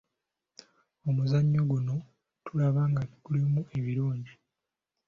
[1.09, 1.95] Omuzannyo guno
[2.45, 4.33] tulaba nga gulimu ebirungi.